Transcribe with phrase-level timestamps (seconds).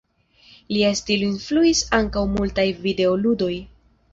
[0.75, 3.53] Lia stilo influis ankaŭ multaj videoludoj.